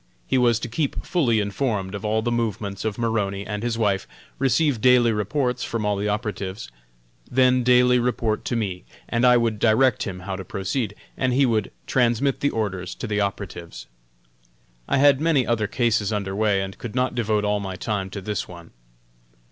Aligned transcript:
He 0.25 0.39
was 0.39 0.57
to 0.61 0.67
keep 0.67 1.05
fully 1.05 1.39
informed 1.39 1.93
of 1.93 2.03
all 2.03 2.23
the 2.23 2.31
movements 2.31 2.83
of 2.85 2.97
Maroney 2.97 3.45
and 3.45 3.61
his 3.61 3.77
wife, 3.77 4.07
receive 4.39 4.81
daily 4.81 5.11
reports 5.11 5.63
from 5.63 5.85
all 5.85 5.95
the 5.95 6.07
operatives, 6.09 6.71
then 7.29 7.61
daily 7.61 7.99
report 7.99 8.43
to 8.45 8.55
me, 8.55 8.83
and 9.07 9.27
I 9.27 9.37
would 9.37 9.59
direct 9.59 10.01
him 10.01 10.21
how 10.21 10.35
to 10.37 10.43
proceed, 10.43 10.95
and 11.15 11.33
he 11.33 11.45
would 11.45 11.69
transmit 11.85 12.39
the 12.39 12.49
orders 12.49 12.95
to 12.95 13.05
the 13.05 13.21
operatives. 13.21 13.85
I 14.87 14.97
had 14.97 15.21
many 15.21 15.45
other 15.45 15.67
cases 15.67 16.11
under 16.11 16.35
way, 16.35 16.61
and 16.63 16.79
could 16.79 16.95
not 16.95 17.13
devote 17.13 17.45
all 17.45 17.59
my 17.59 17.75
time 17.75 18.09
to 18.09 18.21
this 18.21 18.47
one. 18.47 18.71